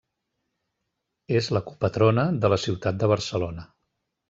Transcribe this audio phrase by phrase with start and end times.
[1.41, 3.71] És la copatrona de la ciutat de Barcelona.